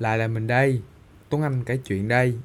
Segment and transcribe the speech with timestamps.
[0.00, 0.82] Lại là mình đây,
[1.28, 2.38] Tuấn Anh kể chuyện đây.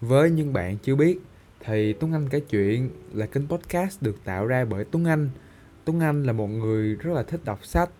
[0.00, 1.18] Với những bạn chưa biết
[1.60, 5.30] thì Tuấn Anh kể chuyện là kênh podcast được tạo ra bởi Tuấn Anh.
[5.84, 7.90] Tuấn Anh là một người rất là thích đọc sách,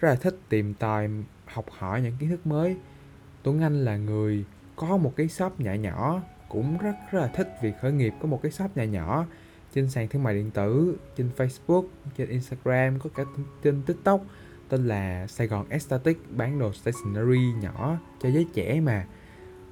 [0.00, 1.08] rất là thích tìm tòi
[1.46, 2.76] học hỏi những kiến thức mới.
[3.42, 4.44] Tuấn Anh là người
[4.76, 8.28] có một cái shop nhỏ nhỏ cũng rất rất là thích việc khởi nghiệp có
[8.28, 9.26] một cái shop nhỏ nhỏ
[9.74, 11.84] trên sàn thương mại điện tử, trên Facebook,
[12.16, 13.24] trên Instagram, có cả
[13.62, 14.20] trên TikTok
[14.68, 19.06] tên là Sài Gòn Aesthetic bán đồ stationery nhỏ cho giới trẻ mà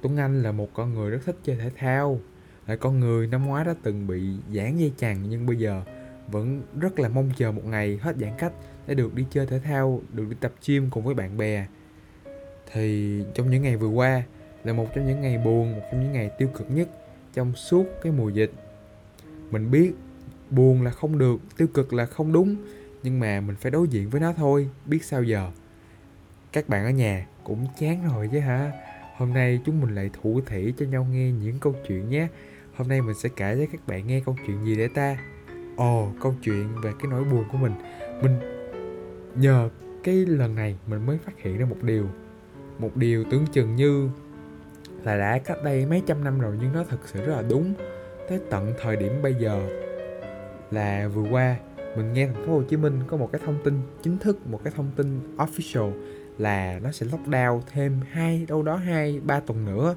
[0.01, 2.19] Tuấn Anh là một con người rất thích chơi thể thao
[2.67, 4.21] là con người năm ngoái đã từng bị
[4.53, 5.81] giãn dây chằng nhưng bây giờ
[6.27, 8.53] vẫn rất là mong chờ một ngày hết giãn cách
[8.87, 11.67] để được đi chơi thể thao, được đi tập gym cùng với bạn bè.
[12.71, 14.23] Thì trong những ngày vừa qua
[14.63, 16.89] là một trong những ngày buồn, một trong những ngày tiêu cực nhất
[17.33, 18.51] trong suốt cái mùa dịch.
[19.51, 19.91] Mình biết
[20.49, 22.55] buồn là không được, tiêu cực là không đúng
[23.05, 25.51] nhưng mà mình phải đối diện với nó thôi, biết sao giờ.
[26.51, 28.71] Các bạn ở nhà cũng chán rồi chứ hả?
[29.17, 32.27] Hôm nay chúng mình lại thủ thỉ cho nhau nghe những câu chuyện nhé.
[32.75, 35.17] Hôm nay mình sẽ kể cho các bạn nghe câu chuyện gì để ta?
[35.75, 37.73] Ồ, câu chuyện về cái nỗi buồn của mình.
[38.21, 38.39] Mình
[39.35, 39.69] nhờ
[40.03, 42.07] cái lần này mình mới phát hiện ra một điều.
[42.79, 44.09] Một điều tưởng chừng như
[45.03, 47.73] là đã cách đây mấy trăm năm rồi nhưng nó thực sự rất là đúng.
[48.29, 49.69] Tới tận thời điểm bây giờ
[50.71, 51.55] là vừa qua
[51.95, 54.59] mình nghe thành phố Hồ Chí Minh có một cái thông tin chính thức, một
[54.63, 55.91] cái thông tin official
[56.37, 59.95] là nó sẽ lockdown thêm hai, đâu đó hai, ba tuần nữa.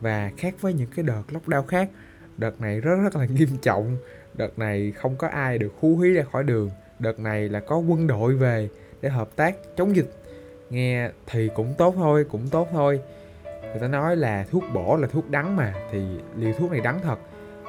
[0.00, 1.90] Và khác với những cái đợt lockdown khác,
[2.36, 3.96] đợt này rất rất là nghiêm trọng.
[4.34, 6.70] Đợt này không có ai được hú hí ra khỏi đường.
[6.98, 8.68] Đợt này là có quân đội về
[9.00, 10.10] để hợp tác chống dịch.
[10.70, 13.00] Nghe thì cũng tốt thôi, cũng tốt thôi.
[13.44, 16.02] Người ta nói là thuốc bổ là thuốc đắng mà, thì
[16.36, 17.18] liều thuốc này đắng thật.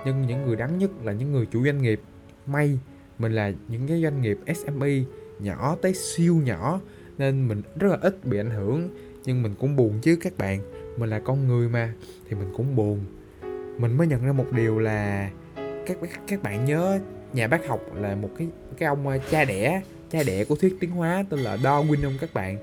[0.06, 2.02] Nhưng những người đắng nhất là những người chủ doanh nghiệp.
[2.46, 2.80] May
[3.22, 4.90] mình là những cái doanh nghiệp SME
[5.40, 6.82] nhỏ tới siêu nhỏ,
[7.18, 8.90] nên mình rất là ít bị ảnh hưởng.
[9.26, 10.62] Nhưng mình cũng buồn chứ các bạn.
[10.98, 11.94] Mình là con người mà,
[12.30, 13.00] thì mình cũng buồn.
[13.78, 15.30] Mình mới nhận ra một điều là
[15.86, 17.00] các các bạn nhớ
[17.34, 19.82] nhà bác học là một cái cái ông à, cha đẻ
[20.12, 22.58] cha đẻ của thuyết tiến hóa tên là Darwin ông các bạn?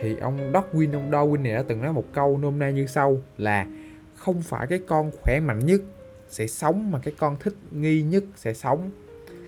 [0.00, 3.22] Thì ông Darwin ông Darwin này đã từng nói một câu nôm na như sau
[3.38, 3.66] là
[4.14, 5.80] không phải cái con khỏe mạnh nhất
[6.28, 8.90] sẽ sống mà cái con thích nghi nhất sẽ sống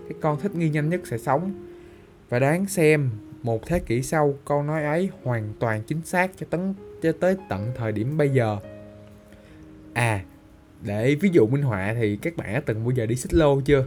[0.09, 1.53] cái con thích nghi nhanh nhất sẽ sống.
[2.28, 3.11] Và đáng xem,
[3.43, 7.37] một thế kỷ sau, câu nói ấy hoàn toàn chính xác cho tấn cho tới
[7.49, 8.59] tận thời điểm bây giờ.
[9.93, 10.21] À
[10.83, 13.61] để ví dụ minh họa thì các bạn đã từng bao giờ đi xích lô
[13.61, 13.87] chưa?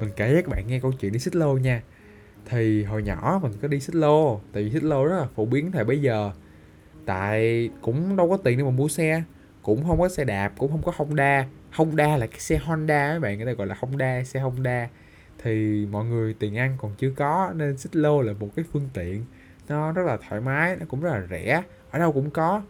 [0.00, 1.82] Mình kể cho các bạn nghe câu chuyện đi xích lô nha.
[2.46, 5.44] Thì hồi nhỏ mình có đi xích lô, tại vì xích lô rất là phổ
[5.44, 6.30] biến thời bây giờ.
[7.06, 9.22] Tại cũng đâu có tiền để mà mua xe,
[9.62, 11.46] cũng không có xe đạp, cũng không có Honda.
[11.70, 14.88] Honda là cái xe Honda các bạn, người ta gọi là Honda, xe Honda
[15.42, 18.88] thì mọi người tiền ăn còn chưa có, nên xích lô là một cái phương
[18.94, 19.24] tiện
[19.68, 22.62] nó rất là thoải mái, nó cũng rất là rẻ, ở đâu cũng có.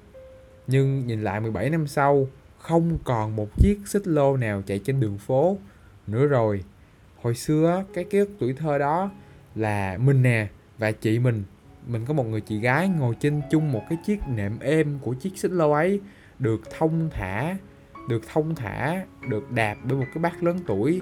[0.67, 5.01] Nhưng nhìn lại 17 năm sau, không còn một chiếc xích lô nào chạy trên
[5.01, 5.59] đường phố
[6.07, 6.65] nữa rồi.
[7.23, 9.11] Hồi xưa cái ký ức tuổi thơ đó
[9.55, 10.49] là mình nè
[10.79, 11.45] và chị mình
[11.87, 15.15] mình có một người chị gái ngồi trên chung một cái chiếc nệm êm của
[15.15, 16.01] chiếc xích lô ấy,
[16.39, 17.57] được thông thả,
[18.09, 21.01] được thông thả, được đạp bởi một cái bác lớn tuổi,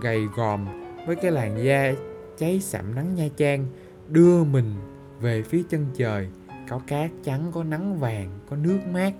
[0.00, 1.92] gầy gòm với cái làn da
[2.38, 3.66] cháy sạm nắng Nha Trang,
[4.08, 4.74] đưa mình
[5.20, 6.28] về phía chân trời.
[6.68, 9.12] Có cát trắng, có nắng vàng, có nước mát.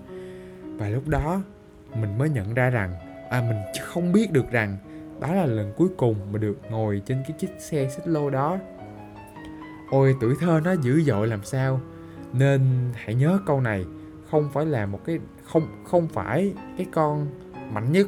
[0.63, 1.41] Và lúc đó,
[2.01, 2.95] mình mới nhận ra rằng
[3.29, 4.77] à mình không biết được rằng
[5.19, 8.57] đó là lần cuối cùng mà được ngồi trên cái chiếc xe xích lô đó.
[9.91, 11.81] Ôi, tuổi thơ nó dữ dội làm sao?
[12.33, 12.61] Nên
[12.93, 13.85] hãy nhớ câu này,
[14.31, 17.27] không phải là một cái, không không phải cái con
[17.71, 18.07] mạnh nhất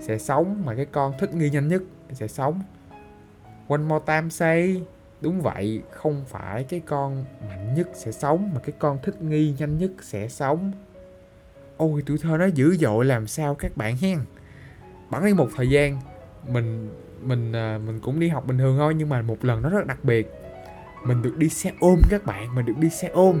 [0.00, 1.82] sẽ sống mà cái con thích nghi nhanh nhất
[2.12, 2.62] sẽ sống.
[3.68, 4.82] One more time say
[5.20, 9.54] Đúng vậy, không phải cái con mạnh nhất sẽ sống mà cái con thích nghi
[9.58, 10.72] nhanh nhất sẽ sống.
[11.76, 14.18] Ôi tuổi thơ nó dữ dội làm sao các bạn hen.
[15.10, 16.00] Bẵng đi một thời gian
[16.48, 16.90] mình
[17.22, 19.86] mình à, mình cũng đi học bình thường thôi nhưng mà một lần nó rất
[19.86, 20.30] đặc biệt.
[21.04, 23.40] Mình được đi xe ôm các bạn, mình được đi xe ôm.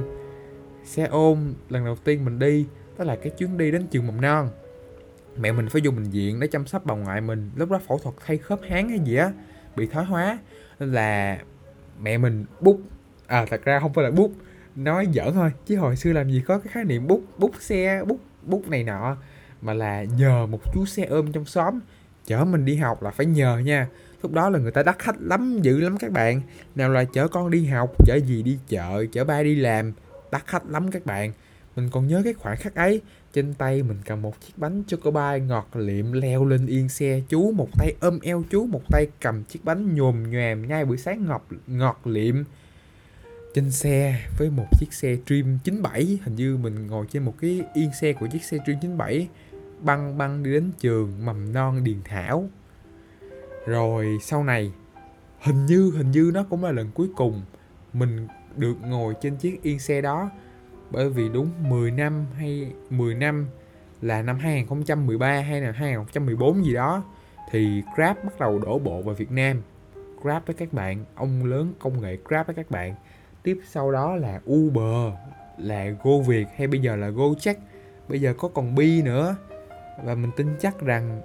[0.84, 2.66] Xe ôm lần đầu tiên mình đi
[2.98, 4.48] đó là cái chuyến đi đến trường mầm non.
[5.36, 7.98] Mẹ mình phải vô bệnh viện để chăm sóc bà ngoại mình, lúc đó phẫu
[7.98, 9.32] thuật thay khớp háng hay gì á
[9.76, 10.38] bị thoái hóa
[10.78, 11.38] là
[12.02, 12.80] mẹ mình bút.
[13.26, 14.32] À thật ra không phải là bút
[14.76, 15.50] nói giỡn thôi.
[15.66, 18.84] Chứ hồi xưa làm gì có cái khái niệm bút bút xe, bút bút này
[18.84, 19.16] nọ,
[19.62, 21.80] mà là nhờ một chú xe ôm trong xóm
[22.26, 23.88] chở mình đi học là phải nhờ nha.
[24.22, 26.42] Lúc đó là người ta đắt khách lắm, dữ lắm các bạn.
[26.74, 29.92] Nào là chở con đi học, chở gì đi chợ, chở ba đi làm,
[30.32, 31.32] đắt khách lắm các bạn.
[31.76, 33.00] Mình còn nhớ cái khoảnh khắc ấy
[33.32, 37.22] trên tay mình cầm một chiếc bánh chocobai ngọt liệm leo lên yên xe.
[37.28, 40.96] Chú một tay ôm eo chú, một tay cầm chiếc bánh nhồm nhòm ngay buổi
[40.96, 42.44] sáng ngọt ngọt liệm.
[43.54, 47.62] Trên xe với một chiếc xe Dream 97 hình như mình ngồi trên một cái
[47.74, 49.28] yên xe của chiếc xe Dream 97
[49.80, 52.48] băng băng đi đến trường, mầm non Điền Thảo.
[53.66, 54.72] Rồi sau này,
[55.40, 57.42] hình như hình như nó cũng là lần cuối cùng
[57.92, 58.26] mình
[58.56, 60.30] được ngồi trên chiếc yên xe đó
[60.90, 63.46] bởi vì đúng 10 năm hay 10 năm
[64.02, 67.02] là năm 2013 hay là 2014 gì đó,
[67.50, 69.62] thì Grab bắt đầu đổ bộ vào Việt Nam.
[70.22, 72.94] Grab với các bạn, ông lớn công nghệ Grab với các bạn.
[73.42, 75.12] Tiếp sau đó là Uber,
[75.58, 77.60] là Go Việt hay bây giờ là Go Check
[78.08, 79.36] bây giờ có còn Bi nữa.
[80.04, 81.20] Và mình tin chắc rằng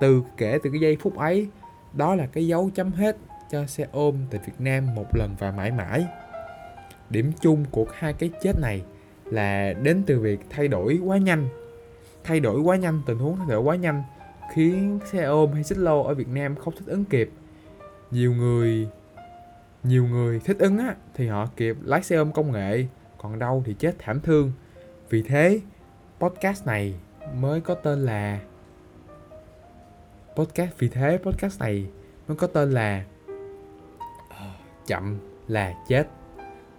[0.00, 1.48] từ kể từ cái giây phút ấy,
[1.92, 3.16] đó là cái dấu chấm hết
[3.50, 6.06] cho xe ôm tại Việt Nam một lần và mãi mãi.
[7.10, 8.82] Điểm chung của hai cái chết này
[9.32, 11.48] là đến từ việc thay đổi quá nhanh.
[12.24, 14.02] Thay đổi quá nhanh, tình huống thay đổi quá nhanh,
[14.54, 17.30] khiến xe ôm hay xích lô ở Việt Nam không thích ứng kịp.
[18.10, 18.88] Nhiều người
[19.84, 22.86] nhiều người thích ứng á, thì họ kịp lái xe ôm công nghệ,
[23.18, 24.52] còn đâu thì chết thảm thương.
[25.10, 25.60] Vì thế,
[26.20, 26.94] podcast này
[27.34, 28.40] mới có tên là
[30.36, 31.86] podcast, vì thế podcast này
[32.28, 33.04] mới có tên là
[34.28, 34.46] ờ,
[34.86, 35.18] chậm
[35.48, 36.08] là chết.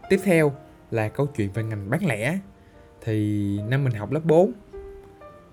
[0.09, 0.53] Tiếp theo
[0.93, 2.39] là câu chuyện về ngành bán lẻ.
[3.01, 4.51] Thì năm mình học lớp 4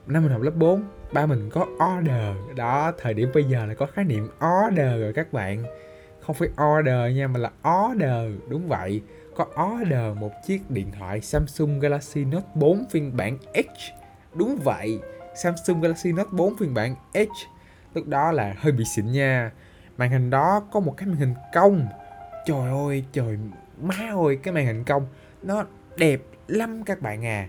[0.06, 0.82] năm mình học lớp 4
[1.12, 1.66] ba mình có
[1.96, 2.56] order.
[2.56, 5.64] Đó, thời điểm bây giờ là có khái niệm order rồi các bạn.
[6.20, 7.50] Không phải order nha, mà là
[7.90, 8.40] order.
[8.48, 9.02] Đúng vậy,
[9.36, 13.60] có order một chiếc điện thoại Samsung Galaxy Note 4 phiên bản H
[14.34, 15.00] đúng vậy,
[15.34, 17.18] Samsung Galaxy Note 4 phiên bản H
[17.94, 19.50] lúc đó là hơi bị xịn nha.
[19.96, 21.86] Màn hình đó có một cái màn hình cong.
[22.46, 23.38] Trời ơi, trời,
[23.82, 23.94] má
[24.24, 25.06] ơi, cái màn hình cong
[25.42, 25.64] nó
[25.96, 27.48] đẹp lắm các bạn à.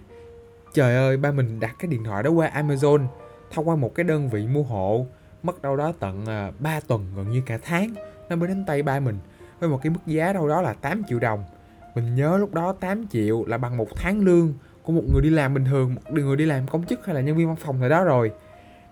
[0.74, 3.08] Trời ơi, ba mình đặt cái điện thoại đó qua Amazon,
[3.52, 5.06] thông qua một cái đơn vị mua hộ,
[5.44, 7.94] mất đâu đó tận à, 3 tuần gần như cả tháng,
[8.30, 9.18] nó mới đến tay ba mình,
[9.60, 11.44] với một cái mức giá đâu đó là 8 triệu đồng.
[11.96, 14.54] Mình nhớ lúc đó 8 triệu là bằng một tháng lương
[14.84, 17.22] của một người đi làm bình thường, một người đi làm công chức hay là
[17.22, 18.32] nhân viên văn phòng rồi đó rồi.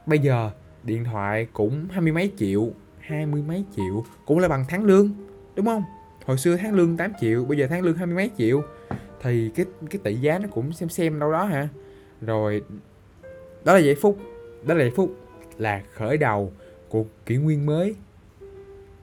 [0.05, 0.51] Bây giờ,
[0.83, 2.69] điện thoại cũng hai mươi mấy triệu,
[2.99, 5.09] hai mươi mấy triệu cũng là bằng tháng lương,
[5.55, 5.83] đúng không?
[6.25, 8.61] Hồi xưa tháng lương 8 triệu, bây giờ tháng lương hai mươi mấy triệu
[9.21, 11.67] thì cái cái tỷ giá nó cũng xem xem đâu đó hả?
[12.21, 12.61] Rồi,
[13.63, 14.17] đó là giây phút,
[14.65, 15.15] đó là giây phút
[15.57, 16.51] là khởi đầu
[16.89, 17.95] của kỷ nguyên mới.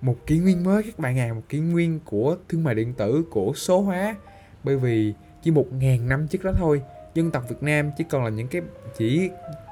[0.01, 3.25] Một kỷ nguyên mới, các bạn à một kỷ nguyên của thương mại điện tử,
[3.31, 4.17] của số hóa.
[4.65, 6.83] Bởi vì chỉ một ngàn năm trước đó thôi,
[7.15, 8.63] dân tộc Việt Nam chỉ còn là những cái,
[8.97, 9.31] chỉ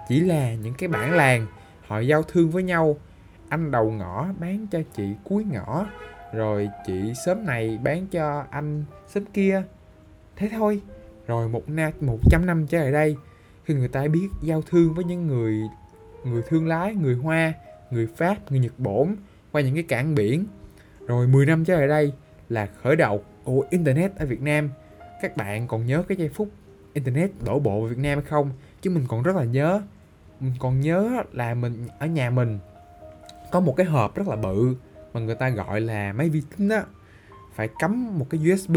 [0.09, 1.47] chỉ là những cái bản làng,
[1.87, 2.97] họ giao thương với nhau.
[3.49, 5.87] Anh đầu ngõ bán cho chị cuối ngõ,
[6.35, 9.63] rồi chị sớm này bán cho anh sớm kia
[10.37, 10.81] thế thôi.
[11.27, 13.17] Rồi một na, một trăm năm trở lại đây,
[13.65, 15.61] khi người ta biết giao thương với những người
[16.25, 17.53] người thương lái, người hoa,
[17.91, 19.17] người pháp, người nhật bổn
[19.53, 20.45] qua những cái cảng biển.
[21.07, 22.13] Rồi 10 năm trở lại đây
[22.49, 24.71] là khởi đầu của internet ở việt nam.
[25.23, 26.49] Các bạn còn nhớ cái giây phút
[26.93, 28.51] internet đổ bộ vào việt nam hay không?
[28.83, 29.83] Chứ mình còn rất là nhớ.
[30.41, 32.59] Mình còn nhớ là mình ở nhà mình
[33.53, 34.75] có một cái hộp rất là bự
[35.13, 36.83] mà người ta gọi là máy vi tính đó
[37.55, 38.77] phải cắm một cái USB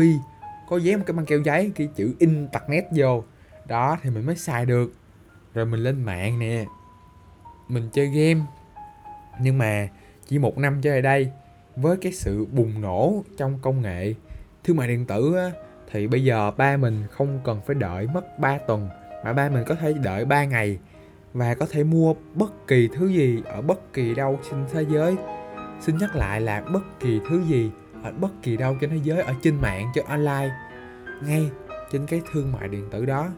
[0.69, 3.23] có dán một cái băng keo giấy cái chữ in tật nét vô.
[3.67, 4.93] Đó thì mình mới xài được.
[5.53, 6.65] Rồi mình lên mạng nè.
[7.67, 8.45] Mình chơi game.
[9.41, 9.87] Nhưng mà
[10.27, 11.31] chỉ một năm trở lại đây
[11.75, 14.13] với cái sự bùng nổ trong công nghệ
[14.63, 15.51] thương mại điện tử á,
[15.91, 18.89] thì bây giờ ba mình không cần phải đợi mất 3 tuần
[19.25, 20.77] mà ba mình có thể đợi 3 ngày
[21.33, 25.15] và có thể mua bất kỳ thứ gì ở bất kỳ đâu trên thế giới.
[25.81, 27.71] Xin nhắc lại là bất kỳ thứ gì
[28.03, 30.51] ở bất kỳ đâu trên thế giới, ở trên mạng, trên online,
[31.23, 31.49] ngay
[31.91, 33.29] trên cái thương mại điện tử đó.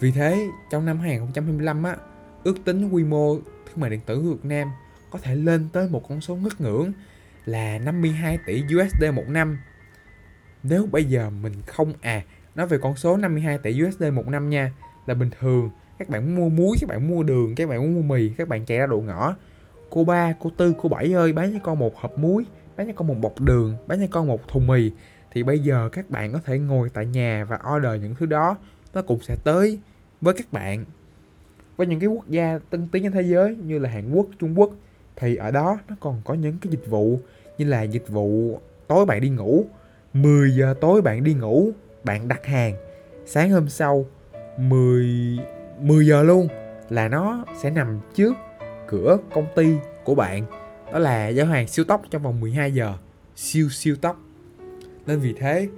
[0.00, 1.96] Vì thế, trong năm 2025 á,
[2.44, 4.68] ước tính quy mô thương mại điện tử của Việt Nam
[5.10, 6.92] có thể lên tới một con số ngất ngưỡng
[7.44, 9.58] là 52 tỷ USD một năm.
[10.62, 12.22] Nếu bây giờ mình không à
[12.54, 14.72] nói về con số 52 tỷ USD một năm nha,
[15.06, 17.94] là bình thường, các bạn muốn mua muối, các bạn mua đường, các bạn muốn
[17.94, 19.36] mua mì, các bạn chạy ra độ ngõ.
[19.90, 22.44] Cô ba, cô tư, cô bảy ơi, bán cho con một hộp muối
[22.76, 24.90] bán cho con một bọc đường bán cho con một thùng mì.
[25.30, 28.56] Thì bây giờ các bạn có thể ngồi tại nhà và order những thứ đó.
[28.94, 29.78] Nó cũng sẽ tới
[30.20, 30.84] với các bạn.
[31.76, 34.60] Với những cái quốc gia tân tiến trên thế giới như là Hàn Quốc, Trung
[34.60, 34.70] Quốc
[35.16, 37.18] thì ở đó nó còn có những cái dịch vụ
[37.58, 39.64] như là dịch vụ tối bạn đi ngủ.
[40.12, 41.70] 10 giờ tối bạn đi ngủ
[42.04, 42.74] bạn đặt hàng.
[43.26, 44.06] Sáng hôm sau
[44.58, 45.38] 10
[45.80, 46.48] 10 giờ luôn
[46.90, 48.34] là nó sẽ nằm trước
[48.88, 49.74] cửa công ty
[50.04, 50.61] của bạn
[50.92, 52.94] đó là giao hàng siêu tốc trong vòng 12 giờ.
[53.36, 54.20] Siêu siêu tốc.
[55.06, 55.68] Nên vì thế,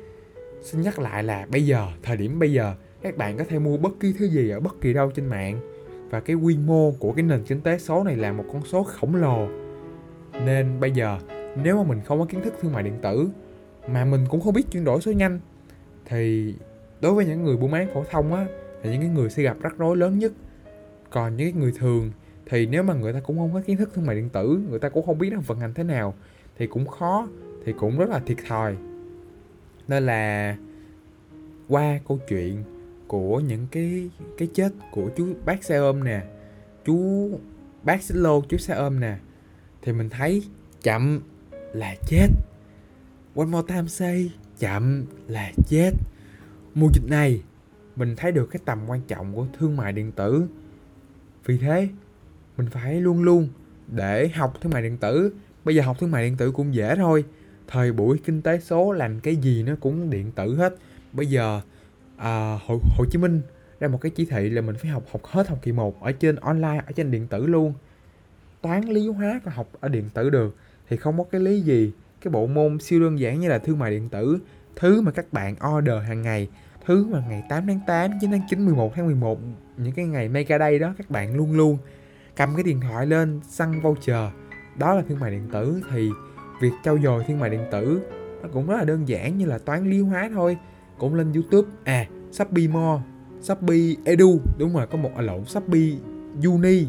[0.62, 3.76] xin nhắc lại là bây giờ, thời điểm bây giờ, các bạn có thể mua
[3.76, 5.61] bất kỳ thứ gì ở bất kỳ đâu trên mạng.
[6.11, 8.83] Và cái quy mô của cái nền kinh tế số này là một con số
[8.83, 9.49] khổng lồ.
[10.44, 11.18] Nên bây giờ,
[11.62, 13.28] nếu mà mình không có kiến thức thương mại điện tử,
[13.88, 15.40] mà mình cũng không biết chuyển đổi số nhanh,
[16.04, 16.54] thì
[17.00, 18.47] đối với những người buôn bán phổ thông á,
[18.83, 20.33] là những cái người sẽ gặp rắc rối lớn nhất.
[21.11, 22.11] Còn những cái người thường
[22.46, 24.78] thì nếu mà người ta cũng không có kiến thức thương mại điện tử, người
[24.78, 26.14] ta cũng không biết nó vận hành thế nào,
[26.58, 27.28] thì cũng khó,
[27.64, 28.76] thì cũng rất là thiệt thòi.
[29.88, 30.56] Nên là
[31.68, 32.64] qua câu chuyện
[33.06, 36.24] của những cái cái chết của chú bác xe ôm nè,
[36.84, 37.30] chú
[37.82, 39.16] bác xích lô, chú xe ôm nè,
[39.82, 40.42] thì mình thấy
[40.82, 41.20] chậm
[41.72, 42.28] là chết.
[43.36, 45.90] One more time say, chậm là chết.
[46.74, 47.42] Mùa dịch này,
[47.96, 50.46] mình thấy được cái tầm quan trọng của thương mại điện tử.
[51.46, 51.88] Vì thế
[52.56, 53.49] mình phải luôn luôn
[53.88, 55.32] để học thương mại điện tử.
[55.64, 57.25] Bây giờ học thương mại điện tử cũng dễ thôi.
[57.68, 60.75] Thời buổi kinh tế số làm cái gì nó cũng điện tử hết.
[61.12, 61.61] Bây giờ
[62.16, 63.40] à, Hồ, Hồ Chí Minh
[63.80, 66.12] ra một cái chỉ thị là mình phải học học hết học kỳ 1 ở
[66.12, 67.75] trên online ở trên điện tử luôn.
[68.62, 70.56] Toán lý hóa có học ở điện tử được
[70.88, 71.92] thì không có cái lý gì.
[72.20, 74.38] Cái bộ môn siêu đơn giản như là thương mại điện tử
[74.76, 76.49] thứ mà các bạn order hàng ngày
[76.87, 79.38] thứ mà ngày 8 tháng 8, 9 tháng 9, 11 tháng 11
[79.76, 81.78] những cái ngày mega day đó các bạn luôn luôn
[82.37, 84.31] cầm cái điện thoại lên săn voucher.
[84.76, 86.11] Đó là thương mại điện tử thì
[86.61, 88.00] việc trau dồi thương mại điện tử
[88.43, 90.57] nó cũng rất là đơn giản như là toán lý hóa thôi.
[90.99, 93.03] Cũng lên youtube à shopee more
[93.41, 95.91] shopee edu đúng rồi có một à, lộn shopee
[96.45, 96.87] uni.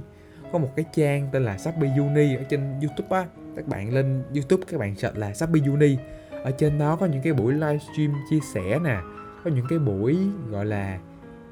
[0.52, 3.26] Có một cái trang tên là shopee uni ở trên youtube á.
[3.56, 5.98] Các bạn lên youtube các bạn search là shopee uni.
[6.44, 8.98] Ở trên đó có những cái buổi livestream chia sẻ nè
[9.44, 10.18] có những cái buổi
[10.50, 11.00] gọi là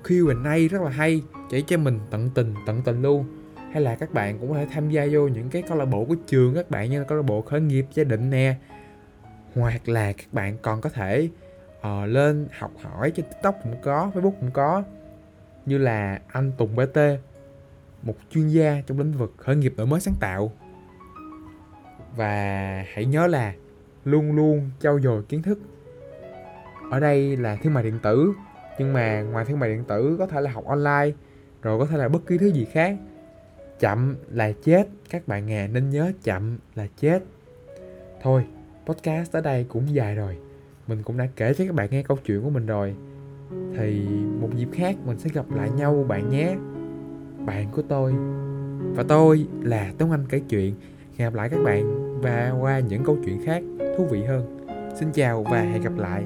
[0.03, 3.25] Q&A rất là hay chỉ cho mình tận tình tận tình luôn
[3.73, 6.05] hay là các bạn cũng có thể tham gia vô những cái câu lạc bộ
[6.05, 8.55] của trường các bạn như là câu lạc bộ khởi nghiệp gia đình nè.
[9.55, 11.29] Hoặc là các bạn còn có thể
[11.79, 14.83] uh, lên học hỏi trên tiktok cũng có facebook cũng có.
[15.65, 16.97] Như là anh tùng bt
[18.01, 20.51] một chuyên gia trong lĩnh vực khởi nghiệp đổi mới sáng tạo.
[22.15, 22.35] Và
[22.93, 23.53] hãy nhớ là
[24.05, 25.59] luôn luôn trau dồi kiến thức.
[26.91, 28.33] Ở đây là thương mại điện tử
[28.79, 31.11] nhưng mà ngoài thương mại điện tử có thể là học online
[31.61, 32.97] rồi có thể là bất kỳ thứ gì khác
[33.83, 34.87] chậm là chết.
[35.09, 37.23] Các bạn nghe, nên nhớ chậm là chết.
[38.21, 38.45] Thôi,
[38.85, 40.37] podcast ở đây cũng dài rồi.
[40.87, 42.95] Mình cũng đã kể cho các bạn nghe câu chuyện của mình rồi.
[43.77, 44.05] Thì
[44.41, 46.55] một dịp khác mình sẽ gặp lại nhau bạn nhé.
[47.45, 48.13] Bạn của tôi
[48.95, 50.75] và tôi là Tuấn Anh kể chuyện.
[51.17, 53.63] Gặp lại các bạn và qua những câu chuyện khác
[53.97, 54.67] thú vị hơn.
[54.99, 56.25] Xin chào và hẹn gặp lại.